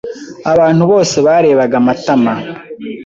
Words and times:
Abantu 0.51 0.83
bose 0.91 1.15
barebaga 1.27 1.77
Matama. 1.87 2.33